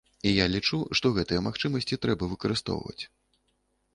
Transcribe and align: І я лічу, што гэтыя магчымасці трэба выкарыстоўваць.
І 0.27 0.29
я 0.29 0.45
лічу, 0.53 0.79
што 0.99 1.09
гэтыя 1.17 1.43
магчымасці 1.47 1.99
трэба 2.05 2.29
выкарыстоўваць. 2.33 3.03